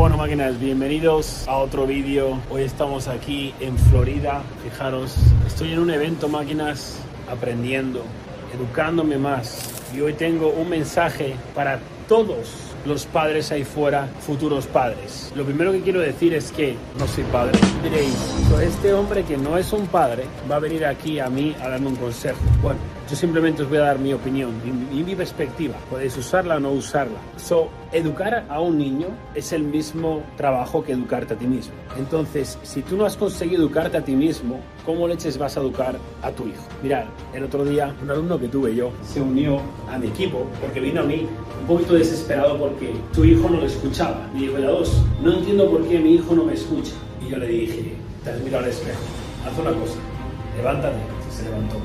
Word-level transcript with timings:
Bueno 0.00 0.16
máquinas, 0.16 0.58
bienvenidos 0.58 1.46
a 1.46 1.58
otro 1.58 1.86
vídeo. 1.86 2.40
Hoy 2.48 2.62
estamos 2.62 3.06
aquí 3.06 3.52
en 3.60 3.76
Florida. 3.76 4.40
Fijaros, 4.64 5.14
estoy 5.46 5.74
en 5.74 5.78
un 5.78 5.90
evento 5.90 6.26
máquinas 6.26 6.96
aprendiendo, 7.30 8.02
educándome 8.54 9.18
más. 9.18 9.70
Y 9.94 10.00
hoy 10.00 10.14
tengo 10.14 10.48
un 10.48 10.70
mensaje 10.70 11.34
para 11.54 11.80
todos 12.08 12.48
los 12.86 13.04
padres 13.04 13.52
ahí 13.52 13.62
fuera, 13.62 14.08
futuros 14.20 14.66
padres. 14.66 15.34
Lo 15.36 15.44
primero 15.44 15.70
que 15.70 15.82
quiero 15.82 16.00
decir 16.00 16.32
es 16.32 16.50
que 16.50 16.76
no 16.98 17.06
soy 17.06 17.24
padre. 17.24 17.58
Diréis, 17.82 18.16
este 18.62 18.94
hombre 18.94 19.22
que 19.24 19.36
no 19.36 19.58
es 19.58 19.70
un 19.70 19.86
padre 19.86 20.24
va 20.50 20.56
a 20.56 20.60
venir 20.60 20.86
aquí 20.86 21.18
a 21.18 21.28
mí 21.28 21.54
a 21.60 21.68
darme 21.68 21.88
un 21.88 21.96
consejo. 21.96 22.40
Bueno, 22.62 22.80
yo 23.10 23.16
simplemente 23.16 23.62
os 23.62 23.68
voy 23.68 23.78
a 23.78 23.82
dar 23.82 23.98
mi 23.98 24.12
opinión 24.12 24.52
y 24.64 25.02
mi, 25.02 25.16
perspectiva. 25.16 25.74
Podéis 25.90 26.16
usarla 26.16 26.56
o 26.56 26.60
no 26.60 26.70
usarla. 26.70 27.18
So, 27.36 27.68
educar 27.90 28.46
a 28.48 28.60
un 28.60 28.78
niño 28.78 29.08
es 29.34 29.52
el 29.52 29.64
mismo 29.64 30.22
trabajo 30.36 30.84
que 30.84 30.92
educarte 30.92 31.34
a 31.34 31.36
ti 31.36 31.46
mismo. 31.46 31.74
Entonces, 31.98 32.56
si 32.62 32.82
tú 32.82 32.96
no 32.96 33.04
has 33.04 33.16
conseguido 33.16 33.62
educarte 33.62 33.96
a 33.96 34.04
ti 34.04 34.14
mismo, 34.14 34.60
¿cómo 34.86 35.08
leches 35.08 35.36
vas 35.38 35.56
a 35.56 35.60
educar 35.60 35.96
a 36.22 36.30
tu 36.30 36.46
hijo? 36.46 36.62
Mirad, 36.84 37.06
el 37.34 37.42
otro 37.42 37.64
día 37.64 37.92
un 38.00 38.10
alumno 38.10 38.38
que 38.38 38.46
tuve 38.46 38.76
yo 38.76 38.92
se 39.02 39.20
unió 39.20 39.60
a 39.90 39.98
mi 39.98 40.06
equipo 40.06 40.46
porque 40.60 40.78
vino 40.78 41.00
a 41.00 41.04
mí 41.04 41.26
un 41.62 41.66
poquito 41.66 41.94
desesperado 41.94 42.56
porque 42.58 42.94
su 43.12 43.24
hijo 43.24 43.50
no 43.50 43.60
le 43.60 43.66
escuchaba. 43.66 44.28
Me 44.32 44.42
dijo, 44.42 44.58
dos, 44.58 45.02
no 45.20 45.32
entiendo 45.32 45.68
por 45.68 45.84
qué 45.88 45.98
mi 45.98 46.14
hijo 46.14 46.32
no 46.36 46.44
me 46.44 46.54
escucha. 46.54 46.92
Y 47.26 47.30
yo 47.30 47.38
le 47.38 47.48
dije, 47.48 47.92
te 48.22 48.30
has 48.30 48.40
mirado 48.40 48.62
al 48.62 48.70
espejo, 48.70 49.00
haz 49.44 49.58
una 49.58 49.72
cosa, 49.72 49.96
levántate. 50.56 50.98
Se 51.28 51.44
levantó 51.44 51.76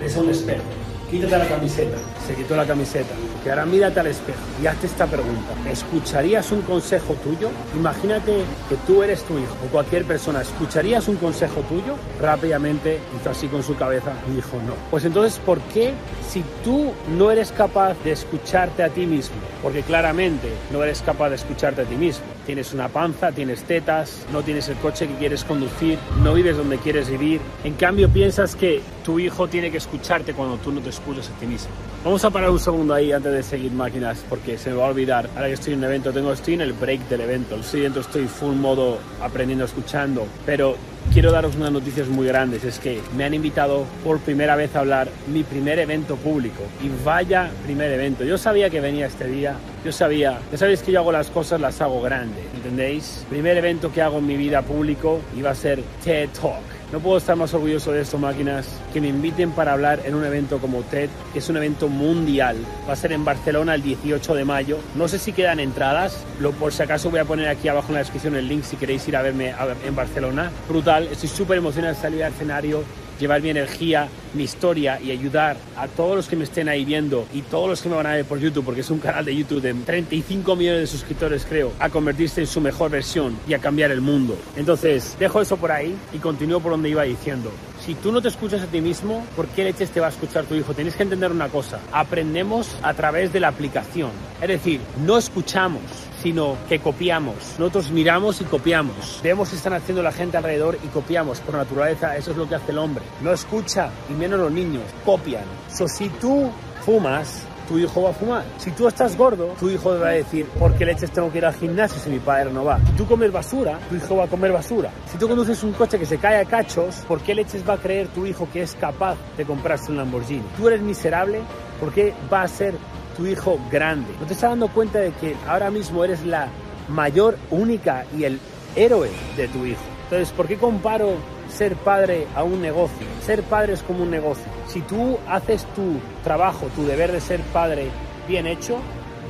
ves 0.00 0.16
a 0.16 0.20
un 0.20 0.30
espejo, 0.30 0.62
quítate 1.10 1.38
la 1.38 1.46
camiseta, 1.46 1.96
se 2.26 2.34
quitó 2.34 2.56
la 2.56 2.66
camiseta, 2.66 3.14
que 3.44 3.50
ahora 3.50 3.66
mírate 3.66 4.00
al 4.00 4.06
espejo 4.06 4.38
y 4.62 4.66
hazte 4.66 4.86
esta 4.86 5.06
pregunta. 5.06 5.52
¿Escucharías 5.70 6.50
un 6.52 6.62
consejo 6.62 7.14
tuyo? 7.14 7.50
Imagínate 7.76 8.44
que 8.68 8.76
tú 8.86 9.02
eres 9.02 9.22
tu 9.24 9.38
hijo 9.38 9.54
o 9.66 9.70
cualquier 9.70 10.04
persona. 10.04 10.40
¿Escucharías 10.42 11.06
un 11.08 11.16
consejo 11.16 11.60
tuyo? 11.62 11.96
Rápidamente 12.20 12.98
hizo 13.20 13.30
así 13.30 13.46
con 13.48 13.62
su 13.62 13.76
cabeza 13.76 14.12
y 14.30 14.36
dijo 14.36 14.56
no. 14.66 14.74
Pues 14.90 15.04
entonces, 15.04 15.38
¿por 15.38 15.60
qué 15.72 15.92
si 16.28 16.42
tú 16.64 16.92
no 17.16 17.30
eres 17.30 17.52
capaz 17.52 17.94
de 18.02 18.12
escucharte 18.12 18.82
a 18.82 18.88
ti 18.88 19.06
mismo? 19.06 19.36
Porque 19.62 19.82
claramente 19.82 20.48
no 20.72 20.82
eres 20.82 21.02
capaz 21.02 21.30
de 21.30 21.36
escucharte 21.36 21.82
a 21.82 21.84
ti 21.84 21.94
mismo. 21.94 22.24
Tienes 22.46 22.72
una 22.72 22.88
panza, 22.88 23.32
tienes 23.32 23.62
tetas, 23.64 24.26
no 24.32 24.42
tienes 24.42 24.68
el 24.68 24.76
coche 24.76 25.06
que 25.06 25.14
quieres 25.14 25.44
conducir, 25.44 25.98
no 26.22 26.34
vives 26.34 26.56
donde 26.56 26.78
quieres 26.78 27.10
vivir. 27.10 27.40
En 27.64 27.74
cambio, 27.74 28.08
piensas 28.08 28.56
que 28.56 28.80
tu 29.04 29.18
hijo 29.18 29.48
tiene 29.48 29.70
que 29.70 29.78
escucharte 29.78 30.32
cuando 30.32 30.56
tú 30.56 30.72
no 30.72 30.80
te 30.80 30.90
escuchas 30.90 31.28
a 31.28 31.38
ti 31.38 31.46
mismo. 31.46 31.70
Vamos 32.02 32.24
a 32.24 32.30
parar 32.30 32.48
un 32.48 32.58
segundo 32.58 32.94
ahí 32.94 33.12
antes 33.12 33.30
de 33.30 33.42
seguir 33.42 33.72
máquinas 33.72 34.24
porque 34.26 34.56
se 34.56 34.70
me 34.70 34.76
va 34.76 34.86
a 34.86 34.88
olvidar. 34.88 35.28
Ahora 35.34 35.48
que 35.48 35.52
estoy 35.52 35.74
en 35.74 35.80
un 35.80 35.84
evento, 35.84 36.10
tengo, 36.10 36.32
estoy 36.32 36.54
en 36.54 36.62
el 36.62 36.72
break 36.72 37.10
del 37.10 37.20
evento. 37.20 37.56
Estoy 37.56 37.82
dentro, 37.82 38.00
estoy 38.00 38.26
full 38.26 38.54
modo 38.54 38.98
aprendiendo, 39.20 39.66
escuchando. 39.66 40.26
Pero 40.46 40.76
quiero 41.12 41.30
daros 41.30 41.56
unas 41.56 41.70
noticias 41.72 42.08
muy 42.08 42.26
grandes. 42.26 42.64
Es 42.64 42.78
que 42.78 43.02
me 43.18 43.24
han 43.24 43.34
invitado 43.34 43.84
por 44.02 44.18
primera 44.20 44.56
vez 44.56 44.74
a 44.76 44.78
hablar 44.78 45.10
mi 45.30 45.42
primer 45.42 45.78
evento 45.78 46.16
público. 46.16 46.62
Y 46.82 46.88
vaya 47.04 47.50
primer 47.64 47.92
evento. 47.92 48.24
Yo 48.24 48.38
sabía 48.38 48.70
que 48.70 48.80
venía 48.80 49.04
este 49.04 49.26
día. 49.26 49.56
Yo 49.84 49.92
sabía. 49.92 50.38
Ya 50.50 50.56
sabéis 50.56 50.80
que 50.80 50.92
yo 50.92 51.00
hago 51.00 51.12
las 51.12 51.28
cosas, 51.28 51.60
las 51.60 51.82
hago 51.82 52.00
grandes. 52.00 52.46
¿Entendéis? 52.54 53.26
Primer 53.28 53.58
evento 53.58 53.92
que 53.92 54.00
hago 54.00 54.20
en 54.20 54.26
mi 54.26 54.38
vida 54.38 54.62
público 54.62 55.20
iba 55.36 55.50
a 55.50 55.54
ser 55.54 55.82
TED 56.02 56.30
Talk 56.30 56.79
no 56.92 57.00
puedo 57.00 57.18
estar 57.18 57.36
más 57.36 57.54
orgulloso 57.54 57.92
de 57.92 58.02
esto, 58.02 58.18
máquinas, 58.18 58.68
que 58.92 59.00
me 59.00 59.08
inviten 59.08 59.52
para 59.52 59.72
hablar 59.72 60.02
en 60.04 60.14
un 60.14 60.24
evento 60.24 60.58
como 60.58 60.82
TED, 60.82 61.08
que 61.32 61.38
es 61.38 61.48
un 61.48 61.56
evento 61.56 61.88
mundial. 61.88 62.56
Va 62.88 62.94
a 62.94 62.96
ser 62.96 63.12
en 63.12 63.24
Barcelona 63.24 63.74
el 63.74 63.82
18 63.82 64.34
de 64.34 64.44
mayo. 64.44 64.78
No 64.96 65.06
sé 65.06 65.18
si 65.18 65.32
quedan 65.32 65.60
entradas, 65.60 66.24
lo, 66.40 66.52
por 66.52 66.72
si 66.72 66.82
acaso 66.82 67.10
voy 67.10 67.20
a 67.20 67.24
poner 67.24 67.48
aquí 67.48 67.68
abajo 67.68 67.88
en 67.88 67.94
la 67.94 68.00
descripción 68.00 68.34
el 68.34 68.48
link 68.48 68.64
si 68.64 68.76
queréis 68.76 69.06
ir 69.06 69.16
a 69.16 69.22
verme 69.22 69.54
en 69.86 69.94
Barcelona. 69.94 70.50
Brutal, 70.68 71.08
estoy 71.10 71.28
súper 71.28 71.58
emocionado 71.58 71.94
de 71.94 72.00
salir 72.00 72.24
al 72.24 72.32
escenario 72.32 72.82
llevar 73.20 73.42
mi 73.42 73.50
energía, 73.50 74.08
mi 74.34 74.44
historia 74.44 75.00
y 75.00 75.10
ayudar 75.10 75.56
a 75.76 75.86
todos 75.86 76.16
los 76.16 76.28
que 76.28 76.36
me 76.36 76.44
estén 76.44 76.68
ahí 76.68 76.84
viendo 76.84 77.26
y 77.32 77.42
todos 77.42 77.68
los 77.68 77.82
que 77.82 77.88
me 77.88 77.96
van 77.96 78.06
a 78.06 78.14
ver 78.14 78.24
por 78.24 78.40
YouTube, 78.40 78.64
porque 78.64 78.80
es 78.80 78.90
un 78.90 78.98
canal 78.98 79.24
de 79.24 79.36
YouTube 79.36 79.60
de 79.60 79.74
35 79.74 80.56
millones 80.56 80.80
de 80.80 80.86
suscriptores, 80.86 81.46
creo, 81.48 81.72
a 81.78 81.90
convertirse 81.90 82.40
en 82.40 82.46
su 82.46 82.60
mejor 82.60 82.90
versión 82.90 83.38
y 83.46 83.54
a 83.54 83.58
cambiar 83.58 83.90
el 83.90 84.00
mundo. 84.00 84.36
Entonces, 84.56 85.16
dejo 85.18 85.40
eso 85.40 85.56
por 85.56 85.70
ahí 85.70 85.94
y 86.12 86.18
continúo 86.18 86.60
por 86.60 86.72
donde 86.72 86.88
iba 86.88 87.02
diciendo. 87.02 87.52
Si 87.84 87.94
tú 87.94 88.12
no 88.12 88.20
te 88.20 88.28
escuchas 88.28 88.62
a 88.62 88.66
ti 88.66 88.80
mismo, 88.80 89.24
¿por 89.36 89.48
qué 89.48 89.64
leches 89.64 89.90
te 89.90 90.00
va 90.00 90.06
a 90.06 90.10
escuchar 90.10 90.44
tu 90.44 90.54
hijo? 90.54 90.74
Tienes 90.74 90.96
que 90.96 91.02
entender 91.02 91.32
una 91.32 91.48
cosa. 91.48 91.80
Aprendemos 91.92 92.76
a 92.82 92.94
través 92.94 93.32
de 93.32 93.40
la 93.40 93.48
aplicación. 93.48 94.10
Es 94.40 94.48
decir, 94.48 94.80
no 95.04 95.16
escuchamos 95.18 95.82
sino 96.22 96.56
que 96.68 96.78
copiamos. 96.78 97.34
Nosotros 97.58 97.90
miramos 97.90 98.40
y 98.40 98.44
copiamos. 98.44 99.20
Vemos 99.22 99.50
qué 99.50 99.56
están 99.56 99.72
haciendo 99.74 100.02
la 100.02 100.12
gente 100.12 100.36
alrededor 100.36 100.78
y 100.82 100.88
copiamos. 100.88 101.40
Por 101.40 101.54
naturaleza, 101.54 102.16
eso 102.16 102.30
es 102.32 102.36
lo 102.36 102.48
que 102.48 102.54
hace 102.54 102.72
el 102.72 102.78
hombre. 102.78 103.04
No 103.22 103.32
escucha, 103.32 103.90
y 104.08 104.12
menos 104.12 104.38
los 104.38 104.52
niños, 104.52 104.84
copian. 105.04 105.44
So, 105.72 105.88
si 105.88 106.08
tú 106.08 106.50
fumas, 106.84 107.46
tu 107.70 107.78
hijo 107.78 108.02
va 108.02 108.10
a 108.10 108.12
fumar. 108.12 108.44
Si 108.58 108.72
tú 108.72 108.88
estás 108.88 109.16
gordo, 109.16 109.54
tu 109.58 109.70
hijo 109.70 109.96
va 109.98 110.08
a 110.08 110.12
decir, 110.12 110.44
¿por 110.58 110.74
qué 110.74 110.84
leches 110.84 111.10
tengo 111.12 111.30
que 111.30 111.38
ir 111.38 111.46
al 111.46 111.54
gimnasio 111.54 112.02
si 112.02 112.10
mi 112.10 112.18
padre 112.18 112.52
no 112.52 112.64
va? 112.64 112.78
Si 112.84 112.92
tú 112.92 113.06
comes 113.06 113.32
basura, 113.32 113.78
tu 113.88 113.94
hijo 113.94 114.16
va 114.16 114.24
a 114.24 114.26
comer 114.26 114.52
basura. 114.52 114.90
Si 115.10 115.16
tú 115.16 115.28
conduces 115.28 115.62
un 115.62 115.72
coche 115.72 115.98
que 115.98 116.04
se 116.04 116.18
cae 116.18 116.38
a 116.38 116.44
cachos, 116.44 116.96
¿por 117.06 117.20
qué 117.20 117.34
leches 117.34 117.66
va 117.66 117.74
a 117.74 117.78
creer 117.78 118.08
tu 118.08 118.26
hijo 118.26 118.48
que 118.52 118.62
es 118.62 118.74
capaz 118.74 119.16
de 119.36 119.44
comprarse 119.44 119.92
un 119.92 119.98
Lamborghini? 119.98 120.42
Tú 120.56 120.66
eres 120.66 120.82
miserable, 120.82 121.40
¿por 121.78 121.92
qué 121.92 122.12
va 122.30 122.42
a 122.42 122.48
ser 122.48 122.74
tu 123.16 123.26
hijo 123.26 123.58
grande. 123.70 124.12
¿No 124.20 124.26
te 124.26 124.34
estás 124.34 124.50
dando 124.50 124.68
cuenta 124.68 124.98
de 124.98 125.12
que 125.12 125.36
ahora 125.46 125.70
mismo 125.70 126.04
eres 126.04 126.24
la 126.24 126.48
mayor, 126.88 127.38
única 127.50 128.04
y 128.16 128.24
el 128.24 128.40
héroe 128.74 129.10
de 129.36 129.48
tu 129.48 129.64
hijo? 129.66 129.82
Entonces, 130.04 130.30
¿por 130.32 130.48
qué 130.48 130.56
comparo 130.56 131.14
ser 131.48 131.76
padre 131.76 132.26
a 132.34 132.42
un 132.42 132.60
negocio? 132.60 133.06
Ser 133.24 133.42
padre 133.42 133.74
es 133.74 133.82
como 133.82 134.02
un 134.02 134.10
negocio. 134.10 134.46
Si 134.70 134.82
tú 134.82 135.18
haces 135.28 135.66
tu 135.74 135.94
trabajo, 136.22 136.68
tu 136.76 136.84
deber 136.84 137.10
de 137.10 137.20
ser 137.20 137.40
padre 137.52 137.88
bien 138.28 138.46
hecho, 138.46 138.76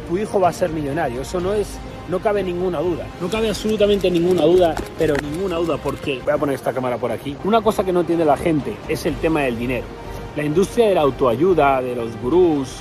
tu 0.06 0.18
hijo 0.18 0.38
va 0.38 0.50
a 0.50 0.52
ser 0.52 0.68
millonario. 0.68 1.22
Eso 1.22 1.40
no 1.40 1.54
es, 1.54 1.78
no 2.10 2.18
cabe 2.18 2.42
ninguna 2.42 2.80
duda. 2.80 3.06
No 3.22 3.30
cabe 3.30 3.48
absolutamente 3.48 4.10
ninguna 4.10 4.42
duda, 4.42 4.74
pero 4.98 5.14
ninguna 5.16 5.56
duda 5.56 5.78
porque 5.78 6.20
voy 6.22 6.34
a 6.34 6.36
poner 6.36 6.56
esta 6.56 6.74
cámara 6.74 6.98
por 6.98 7.10
aquí. 7.10 7.38
Una 7.44 7.62
cosa 7.62 7.82
que 7.82 7.90
no 7.90 8.00
entiende 8.00 8.26
la 8.26 8.36
gente 8.36 8.76
es 8.86 9.06
el 9.06 9.14
tema 9.14 9.40
del 9.40 9.58
dinero. 9.58 9.86
La 10.36 10.44
industria 10.44 10.88
de 10.88 10.94
la 10.96 11.00
autoayuda, 11.00 11.80
de 11.80 11.96
los 11.96 12.14
gurús, 12.20 12.76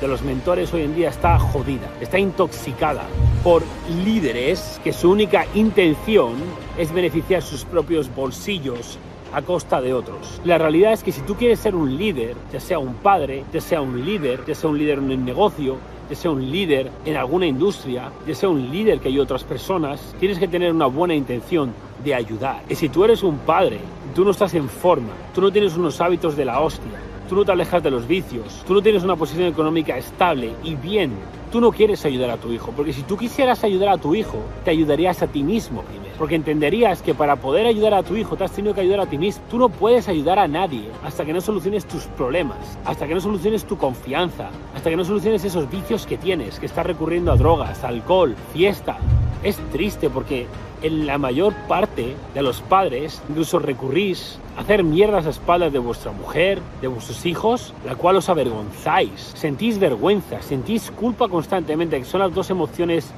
de 0.00 0.06
los 0.06 0.22
mentores 0.22 0.72
hoy 0.72 0.82
en 0.82 0.94
día 0.94 1.08
está 1.08 1.36
jodida, 1.40 1.90
está 2.00 2.20
intoxicada 2.20 3.06
por 3.42 3.64
líderes 4.04 4.80
que 4.84 4.92
su 4.92 5.10
única 5.10 5.46
intención 5.54 6.34
es 6.78 6.92
beneficiar 6.92 7.42
sus 7.42 7.64
propios 7.64 8.14
bolsillos 8.14 9.00
a 9.34 9.42
costa 9.42 9.80
de 9.80 9.92
otros. 9.92 10.40
La 10.44 10.58
realidad 10.58 10.92
es 10.92 11.02
que 11.02 11.12
si 11.12 11.20
tú 11.22 11.34
quieres 11.34 11.58
ser 11.58 11.74
un 11.74 11.96
líder, 11.96 12.36
ya 12.52 12.60
sea 12.60 12.78
un 12.78 12.94
padre, 12.94 13.44
ya 13.52 13.60
sea 13.60 13.80
un 13.80 14.04
líder, 14.04 14.44
ya 14.46 14.54
sea 14.54 14.70
un 14.70 14.78
líder 14.78 14.98
en 14.98 15.10
un 15.10 15.24
negocio, 15.24 15.76
ya 16.08 16.16
sea 16.16 16.30
un 16.30 16.50
líder 16.50 16.90
en 17.04 17.16
alguna 17.16 17.46
industria, 17.46 18.10
ya 18.26 18.34
sea 18.34 18.48
un 18.48 18.70
líder 18.70 19.00
que 19.00 19.08
hay 19.08 19.18
otras 19.18 19.44
personas, 19.44 20.14
tienes 20.20 20.38
que 20.38 20.48
tener 20.48 20.72
una 20.72 20.86
buena 20.86 21.14
intención 21.14 21.72
de 22.04 22.14
ayudar. 22.14 22.62
Y 22.68 22.74
si 22.74 22.88
tú 22.88 23.04
eres 23.04 23.22
un 23.22 23.38
padre, 23.38 23.80
tú 24.14 24.24
no 24.24 24.30
estás 24.30 24.54
en 24.54 24.68
forma, 24.68 25.12
tú 25.34 25.40
no 25.40 25.50
tienes 25.50 25.76
unos 25.76 26.00
hábitos 26.00 26.36
de 26.36 26.44
la 26.44 26.60
hostia, 26.60 26.92
tú 27.28 27.34
no 27.34 27.44
te 27.44 27.52
alejas 27.52 27.82
de 27.82 27.90
los 27.90 28.06
vicios, 28.06 28.62
tú 28.66 28.74
no 28.74 28.82
tienes 28.82 29.02
una 29.02 29.16
posición 29.16 29.48
económica 29.48 29.96
estable 29.96 30.52
y 30.62 30.74
bien, 30.74 31.12
tú 31.54 31.60
no 31.60 31.70
quieres 31.70 32.04
ayudar 32.04 32.30
a 32.30 32.36
tu 32.36 32.52
hijo, 32.52 32.72
porque 32.74 32.92
si 32.92 33.04
tú 33.04 33.16
quisieras 33.16 33.62
ayudar 33.62 33.90
a 33.90 33.96
tu 33.96 34.16
hijo, 34.16 34.38
te 34.64 34.72
ayudarías 34.72 35.22
a 35.22 35.28
ti 35.28 35.44
mismo 35.44 35.82
primero, 35.82 36.12
porque 36.18 36.34
entenderías 36.34 37.00
que 37.00 37.14
para 37.14 37.36
poder 37.36 37.64
ayudar 37.68 37.94
a 37.94 38.02
tu 38.02 38.16
hijo 38.16 38.36
te 38.36 38.42
has 38.42 38.50
tenido 38.50 38.74
que 38.74 38.80
ayudar 38.80 38.98
a 38.98 39.06
ti 39.06 39.18
mismo. 39.18 39.44
Tú 39.48 39.58
no 39.58 39.68
puedes 39.68 40.08
ayudar 40.08 40.40
a 40.40 40.48
nadie 40.48 40.90
hasta 41.04 41.24
que 41.24 41.32
no 41.32 41.40
soluciones 41.40 41.86
tus 41.86 42.06
problemas, 42.06 42.58
hasta 42.84 43.06
que 43.06 43.14
no 43.14 43.20
soluciones 43.20 43.66
tu 43.66 43.78
confianza, 43.78 44.50
hasta 44.74 44.90
que 44.90 44.96
no 44.96 45.04
soluciones 45.04 45.44
esos 45.44 45.70
vicios 45.70 46.06
que 46.06 46.18
tienes, 46.18 46.58
que 46.58 46.66
estás 46.66 46.86
recurriendo 46.86 47.30
a 47.30 47.36
drogas, 47.36 47.84
alcohol, 47.84 48.34
fiesta. 48.52 48.98
Es 49.44 49.56
triste 49.70 50.10
porque 50.10 50.48
en 50.84 51.06
la 51.06 51.16
mayor 51.16 51.54
parte 51.66 52.14
de 52.34 52.42
los 52.42 52.60
padres 52.60 53.22
incluso 53.28 53.58
recurrís 53.58 54.38
a 54.56 54.60
hacer 54.60 54.84
mierdas 54.84 55.26
a 55.26 55.30
espaldas 55.30 55.72
de 55.72 55.78
vuestra 55.78 56.12
mujer, 56.12 56.60
de 56.82 56.88
vuestros 56.88 57.24
hijos, 57.24 57.74
la 57.86 57.94
cual 57.96 58.16
os 58.16 58.28
avergonzáis. 58.28 59.32
Sentís 59.34 59.78
vergüenza, 59.78 60.42
sentís 60.42 60.90
culpa 60.90 61.28
constantemente, 61.44 61.98
que 61.98 62.04
son 62.06 62.20
las 62.20 62.34
dos 62.34 62.48
emociones 62.48 63.10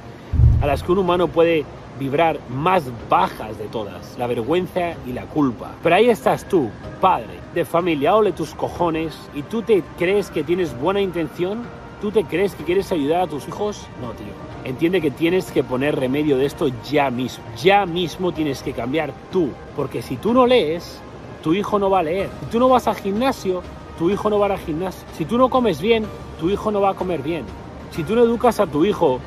a 0.61 0.67
las 0.67 0.83
que 0.83 0.91
un 0.91 0.97
humano 0.97 1.29
puede 1.29 1.63
vibrar 1.97 2.39
más 2.49 2.83
bajas 3.09 3.57
de 3.57 3.65
todas, 3.65 4.17
la 4.17 4.27
vergüenza 4.27 4.95
y 5.07 5.13
la 5.13 5.23
culpa. 5.23 5.71
Pero 5.81 5.95
ahí 5.95 6.09
estás 6.09 6.47
tú, 6.47 6.69
padre 6.99 7.39
de 7.55 7.63
familia, 7.63 8.15
ole 8.15 8.33
tus 8.33 8.53
cojones, 8.53 9.17
y 9.33 9.43
tú 9.43 9.61
te 9.61 9.81
crees 9.97 10.29
que 10.29 10.43
tienes 10.43 10.77
buena 10.79 10.99
intención, 10.99 11.63
tú 12.01 12.11
te 12.11 12.25
crees 12.25 12.53
que 12.53 12.65
quieres 12.65 12.91
ayudar 12.91 13.21
a 13.21 13.27
tus 13.27 13.47
hijos, 13.47 13.87
no, 14.01 14.11
tío 14.11 14.27
entiende 14.65 14.99
que 14.99 15.11
tienes 15.11 15.49
que 15.49 15.63
poner 15.63 15.95
remedio 15.95 16.37
de 16.37 16.45
esto 16.45 16.67
ya 16.89 17.09
mismo. 17.09 17.41
Ya 17.63 17.85
mismo 17.85 18.33
tienes 18.33 18.61
que 18.61 18.73
cambiar 18.73 19.13
tú. 19.31 19.49
Porque 19.77 20.01
si 20.01 20.17
tú 20.17 20.33
no 20.33 20.45
lees, 20.45 20.99
tu 21.41 21.53
hijo 21.53 21.79
no 21.79 21.89
va 21.89 21.99
a 21.99 22.03
leer. 22.03 22.29
Si 22.41 22.45
tú 22.47 22.59
no 22.59 22.67
vas 22.67 22.85
al 22.87 22.95
gimnasio, 22.95 23.61
tu 23.97 24.09
hijo 24.09 24.29
no 24.29 24.39
va 24.39 24.47
al 24.47 24.57
gimnasio. 24.57 25.07
Si 25.17 25.23
tú 25.23 25.37
no 25.37 25.49
comes 25.49 25.79
bien, 25.79 26.05
tu 26.37 26.49
hijo 26.49 26.69
no 26.69 26.81
va 26.81 26.89
a 26.89 26.93
comer 26.95 27.21
bien. 27.21 27.45
Si 27.91 28.03
tú 28.03 28.15
no 28.15 28.23
educas 28.23 28.59
a 28.59 28.67
tu 28.67 28.85
hijo 28.85 29.19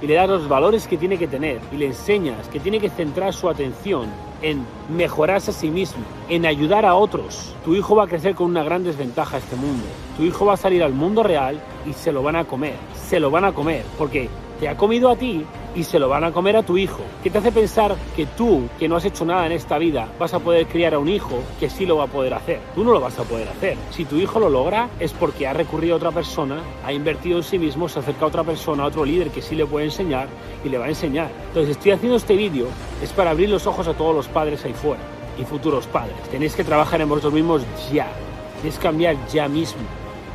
y 0.00 0.06
le 0.06 0.14
das 0.14 0.28
los 0.28 0.48
valores 0.48 0.86
que 0.86 0.96
tiene 0.96 1.18
que 1.18 1.26
tener 1.26 1.60
y 1.72 1.76
le 1.76 1.86
enseñas 1.86 2.48
que 2.48 2.60
tiene 2.60 2.80
que 2.80 2.90
centrar 2.90 3.32
su 3.32 3.48
atención 3.48 4.06
en 4.42 4.64
mejorarse 4.88 5.50
a 5.50 5.54
sí 5.54 5.70
mismo, 5.70 6.04
en 6.28 6.46
ayudar 6.46 6.84
a 6.84 6.94
otros, 6.94 7.54
tu 7.64 7.74
hijo 7.74 7.96
va 7.96 8.04
a 8.04 8.06
crecer 8.06 8.34
con 8.34 8.46
una 8.46 8.62
gran 8.62 8.84
desventaja 8.84 9.36
a 9.36 9.38
este 9.40 9.56
mundo. 9.56 9.84
Tu 10.16 10.24
hijo 10.24 10.46
va 10.46 10.54
a 10.54 10.56
salir 10.56 10.82
al 10.82 10.92
mundo 10.92 11.22
real 11.22 11.60
y 11.86 11.92
se 11.92 12.12
lo 12.12 12.22
van 12.22 12.36
a 12.36 12.44
comer. 12.44 12.76
Se 13.08 13.18
lo 13.18 13.30
van 13.30 13.44
a 13.44 13.52
comer 13.52 13.84
porque 13.96 14.28
te 14.60 14.68
ha 14.68 14.76
comido 14.76 15.10
a 15.10 15.16
ti 15.16 15.44
y 15.74 15.84
se 15.84 15.98
lo 15.98 16.08
van 16.08 16.24
a 16.24 16.32
comer 16.32 16.56
a 16.56 16.62
tu 16.62 16.76
hijo. 16.76 17.00
¿Qué 17.22 17.30
te 17.30 17.38
hace 17.38 17.52
pensar 17.52 17.96
que 18.16 18.26
tú, 18.26 18.68
que 18.78 18.88
no 18.88 18.96
has 18.96 19.04
hecho 19.04 19.24
nada 19.24 19.46
en 19.46 19.52
esta 19.52 19.78
vida, 19.78 20.08
vas 20.18 20.34
a 20.34 20.38
poder 20.38 20.66
criar 20.66 20.94
a 20.94 20.98
un 20.98 21.08
hijo 21.08 21.42
que 21.60 21.70
sí 21.70 21.86
lo 21.86 21.96
va 21.96 22.04
a 22.04 22.08
poder 22.08 22.34
hacer? 22.34 22.60
Tú 22.74 22.84
no 22.84 22.92
lo 22.92 23.00
vas 23.00 23.18
a 23.18 23.24
poder 23.24 23.48
hacer. 23.48 23.76
Si 23.90 24.04
tu 24.04 24.16
hijo 24.16 24.40
lo 24.40 24.48
logra 24.48 24.88
es 25.00 25.12
porque 25.12 25.46
ha 25.46 25.52
recurrido 25.52 25.94
a 25.94 25.96
otra 25.96 26.10
persona, 26.10 26.62
ha 26.84 26.92
invertido 26.92 27.38
en 27.38 27.44
sí 27.44 27.58
mismo, 27.58 27.88
se 27.88 28.00
acerca 28.00 28.24
a 28.24 28.28
otra 28.28 28.44
persona, 28.44 28.84
a 28.84 28.86
otro 28.86 29.04
líder 29.04 29.30
que 29.30 29.42
sí 29.42 29.54
le 29.54 29.66
puede 29.66 29.86
enseñar 29.86 30.28
y 30.64 30.68
le 30.68 30.78
va 30.78 30.86
a 30.86 30.88
enseñar. 30.88 31.30
Entonces 31.48 31.76
estoy 31.76 31.92
haciendo 31.92 32.16
este 32.16 32.36
vídeo 32.36 32.66
es 33.02 33.12
para 33.12 33.30
abrir 33.30 33.48
los 33.48 33.66
ojos 33.66 33.86
a 33.88 33.94
todos 33.94 34.14
los 34.14 34.28
padres 34.28 34.64
ahí 34.64 34.72
fuera 34.72 35.02
y 35.38 35.44
futuros 35.44 35.86
padres. 35.86 36.16
Tenéis 36.30 36.54
que 36.54 36.64
trabajar 36.64 37.00
en 37.00 37.08
vosotros 37.08 37.32
mismos 37.32 37.62
ya. 37.92 38.08
Tenéis 38.56 38.76
que 38.76 38.82
cambiar 38.82 39.16
ya 39.28 39.48
mismo. 39.48 39.82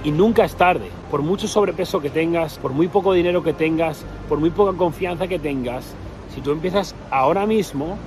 Y 0.04 0.12
nunca 0.12 0.44
es 0.44 0.56
tarde. 0.56 0.90
Por 1.10 1.22
mucho 1.22 1.48
sobrepeso 1.48 2.02
que 2.02 2.10
tengas, 2.10 2.58
por 2.58 2.72
muy 2.72 2.88
poco 2.88 3.14
dinero 3.14 3.44
que 3.44 3.54
tengas, 3.54 4.04
por 4.28 4.40
muy 4.40 4.50
poca 4.50 4.78
confianza 4.78 5.28
que 5.28 5.40
tengas, 5.40 5.96
si 6.34 6.42
tú 6.42 6.52
empiezas 6.52 6.96
ahora 7.12 7.46
mismo, 7.46 7.98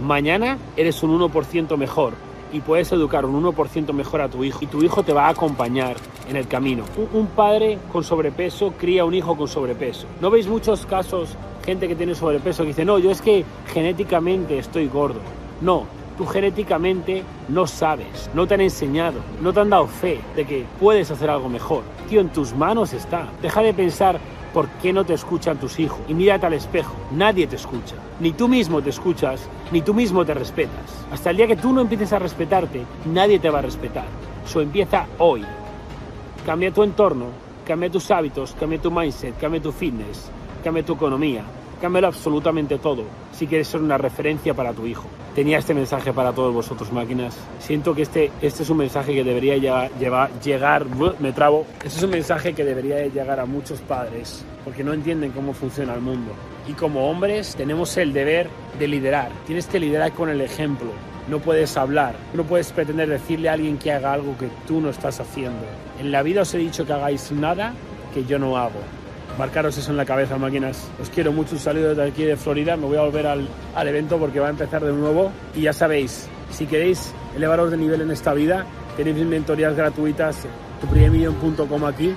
mañana 0.00 0.58
eres 0.76 1.02
un 1.02 1.18
1% 1.18 1.76
mejor 1.76 2.14
y 2.52 2.60
puedes 2.60 2.90
educar 2.92 3.26
un 3.26 3.42
1% 3.42 3.92
mejor 3.92 4.20
a 4.20 4.28
tu 4.28 4.44
hijo 4.44 4.60
y 4.62 4.66
tu 4.66 4.82
hijo 4.82 5.02
te 5.02 5.12
va 5.12 5.26
a 5.26 5.30
acompañar 5.30 5.96
en 6.28 6.36
el 6.36 6.46
camino. 6.46 6.84
Un, 7.12 7.26
padre 7.26 7.78
con 7.92 8.04
sobrepeso 8.04 8.72
cría 8.78 9.04
un 9.04 9.12
hijo 9.12 9.36
con 9.36 9.48
sobrepeso. 9.48 10.06
¿No 10.20 10.30
veis 10.30 10.46
muchos 10.46 10.86
casos, 10.86 11.36
gente 11.64 11.88
que 11.88 11.96
tiene 11.96 12.14
sobrepeso 12.14 12.62
que 12.62 12.68
dice, 12.68 12.84
no, 12.84 12.98
yo 12.98 13.10
es 13.10 13.20
que 13.20 13.44
genéticamente 13.72 14.58
estoy 14.58 14.86
gordo? 14.88 15.20
No, 15.60 15.84
tú 16.16 16.26
genéticamente 16.26 17.22
no 17.48 17.66
sabes, 17.66 18.30
no 18.34 18.46
te 18.46 18.54
han 18.54 18.60
enseñado, 18.60 19.20
no 19.40 19.52
te 19.52 19.60
han 19.60 19.70
dado 19.70 19.86
fe 19.86 20.20
de 20.36 20.44
que 20.44 20.64
puedes 20.80 21.10
hacer 21.10 21.30
algo 21.30 21.48
mejor. 21.48 21.82
Tío, 22.08 22.20
en 22.20 22.30
tus 22.30 22.54
manos 22.54 22.92
está. 22.92 23.28
Deja 23.42 23.62
de 23.62 23.74
pensar 23.74 24.18
por 24.52 24.68
qué 24.82 24.92
no 24.92 25.04
te 25.04 25.14
escuchan 25.14 25.58
tus 25.58 25.78
hijos 25.80 26.00
y 26.08 26.14
mírate 26.14 26.46
al 26.46 26.54
espejo. 26.54 26.94
Nadie 27.12 27.46
te 27.46 27.56
escucha. 27.56 27.96
Ni 28.20 28.32
tú 28.32 28.48
mismo 28.48 28.80
te 28.82 28.90
escuchas, 28.90 29.48
ni 29.72 29.82
tú 29.82 29.94
mismo 29.94 30.24
te 30.24 30.34
respetas. 30.34 31.06
Hasta 31.10 31.30
el 31.30 31.36
día 31.36 31.46
que 31.46 31.56
tú 31.56 31.72
no 31.72 31.80
empieces 31.80 32.12
a 32.12 32.18
respetarte, 32.18 32.82
nadie 33.06 33.38
te 33.38 33.50
va 33.50 33.58
a 33.58 33.62
respetar. 33.62 34.06
Eso 34.44 34.60
empieza 34.60 35.06
hoy. 35.18 35.44
Cambia 36.46 36.72
tu 36.72 36.82
entorno, 36.82 37.26
cambia 37.66 37.90
tus 37.90 38.10
hábitos, 38.10 38.54
cambia 38.58 38.80
tu 38.80 38.90
mindset, 38.90 39.38
cambia 39.38 39.62
tu 39.62 39.72
fitness, 39.72 40.30
cambia 40.62 40.84
tu 40.84 40.92
economía, 40.92 41.42
Cámbialo 41.84 42.06
absolutamente 42.06 42.78
todo 42.78 43.04
si 43.32 43.46
quieres 43.46 43.68
ser 43.68 43.82
una 43.82 43.98
referencia 43.98 44.54
para 44.54 44.72
tu 44.72 44.86
hijo. 44.86 45.06
Tenía 45.34 45.58
este 45.58 45.74
mensaje 45.74 46.12
para 46.12 46.32
todos 46.32 46.54
vosotros, 46.54 46.92
máquinas. 46.92 47.36
Siento 47.58 47.92
que 47.92 48.02
este, 48.02 48.30
este 48.40 48.62
es 48.62 48.70
un 48.70 48.76
mensaje 48.76 49.12
que 49.12 49.24
debería 49.24 49.56
llevar, 49.56 50.30
llegar, 50.40 50.86
me 51.18 51.32
trabo, 51.32 51.66
este 51.78 51.98
es 51.98 52.02
un 52.04 52.10
mensaje 52.10 52.52
que 52.52 52.64
debería 52.64 53.04
llegar 53.08 53.40
a 53.40 53.44
muchos 53.44 53.80
padres 53.80 54.44
porque 54.64 54.84
no 54.84 54.92
entienden 54.92 55.32
cómo 55.32 55.52
funciona 55.52 55.94
el 55.94 56.02
mundo. 56.02 56.32
Y 56.68 56.74
como 56.74 57.10
hombres 57.10 57.56
tenemos 57.56 57.96
el 57.96 58.12
deber 58.12 58.48
de 58.78 58.86
liderar. 58.86 59.32
Tienes 59.44 59.66
que 59.66 59.80
liderar 59.80 60.12
con 60.12 60.28
el 60.28 60.40
ejemplo. 60.40 60.92
No 61.28 61.40
puedes 61.40 61.76
hablar, 61.76 62.14
no 62.32 62.44
puedes 62.44 62.70
pretender 62.70 63.08
decirle 63.08 63.48
a 63.48 63.54
alguien 63.54 63.76
que 63.76 63.90
haga 63.90 64.12
algo 64.12 64.38
que 64.38 64.48
tú 64.68 64.80
no 64.80 64.90
estás 64.90 65.18
haciendo. 65.18 65.66
En 65.98 66.12
la 66.12 66.22
vida 66.22 66.42
os 66.42 66.54
he 66.54 66.58
dicho 66.58 66.86
que 66.86 66.92
hagáis 66.92 67.32
nada 67.32 67.74
que 68.12 68.24
yo 68.24 68.38
no 68.38 68.56
hago 68.56 68.78
marcaros 69.38 69.76
eso 69.76 69.90
en 69.90 69.96
la 69.96 70.04
cabeza, 70.04 70.36
máquinas. 70.38 70.88
Os 71.00 71.10
quiero 71.10 71.32
mucho, 71.32 71.54
un 71.54 71.60
saludo 71.60 71.90
desde 71.90 72.04
aquí 72.04 72.24
de 72.24 72.36
Florida. 72.36 72.76
Me 72.76 72.86
voy 72.86 72.96
a 72.96 73.02
volver 73.02 73.26
al, 73.26 73.48
al 73.74 73.88
evento 73.88 74.18
porque 74.18 74.40
va 74.40 74.48
a 74.48 74.50
empezar 74.50 74.84
de 74.84 74.92
nuevo. 74.92 75.32
Y 75.54 75.62
ya 75.62 75.72
sabéis, 75.72 76.28
si 76.50 76.66
queréis 76.66 77.12
elevaros 77.36 77.70
de 77.70 77.76
nivel 77.76 78.00
en 78.00 78.10
esta 78.10 78.34
vida, 78.34 78.66
tenéis 78.96 79.16
mentorías 79.26 79.76
gratuitas, 79.76 80.46
tupriemillon.com 80.80 81.84
aquí. 81.84 82.14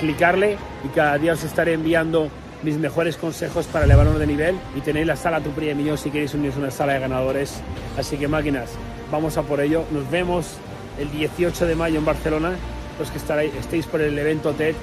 Clicarle 0.00 0.56
y 0.84 0.88
cada 0.88 1.18
día 1.18 1.34
os 1.34 1.44
estaré 1.44 1.74
enviando 1.74 2.30
mis 2.62 2.76
mejores 2.76 3.16
consejos 3.16 3.66
para 3.66 3.84
elevaros 3.84 4.18
de 4.18 4.26
nivel 4.26 4.56
y 4.76 4.80
tenéis 4.80 5.06
la 5.06 5.16
sala 5.16 5.40
Tu 5.40 5.50
si 5.96 6.10
queréis 6.10 6.34
unirse 6.34 6.58
a 6.58 6.62
una 6.62 6.70
sala 6.70 6.94
de 6.94 7.00
ganadores. 7.00 7.60
Así 7.98 8.16
que 8.16 8.28
máquinas, 8.28 8.70
vamos 9.10 9.36
a 9.36 9.42
por 9.42 9.60
ello. 9.60 9.84
Nos 9.90 10.10
vemos 10.10 10.56
el 10.98 11.10
18 11.10 11.66
de 11.66 11.74
mayo 11.74 11.98
en 11.98 12.04
Barcelona, 12.04 12.52
los 12.98 13.10
que 13.10 13.18
estaréis, 13.18 13.54
estéis 13.54 13.86
por 13.86 14.00
el 14.00 14.18
evento 14.18 14.52
TED 14.52 14.74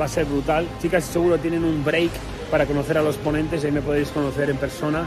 va 0.00 0.06
a 0.06 0.08
ser 0.08 0.24
brutal. 0.24 0.66
Chicas, 0.80 1.04
seguro 1.04 1.38
tienen 1.38 1.64
un 1.64 1.84
break 1.84 2.10
para 2.50 2.66
conocer 2.66 2.98
a 2.98 3.02
los 3.02 3.16
ponentes, 3.16 3.64
ahí 3.64 3.72
me 3.72 3.82
podéis 3.82 4.08
conocer 4.08 4.50
en 4.50 4.56
persona. 4.56 5.06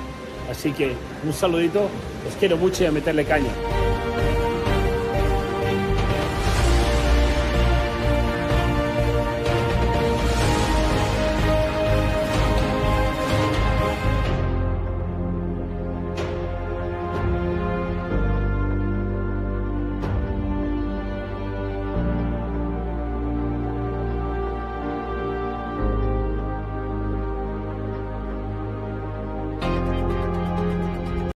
Así 0.50 0.72
que 0.72 0.94
un 1.26 1.34
saludito, 1.34 1.90
os 2.28 2.36
quiero 2.40 2.58
mucho 2.58 2.84
y 2.84 2.88
a 2.88 2.92
meterle 2.92 3.26
caña. 3.26 3.52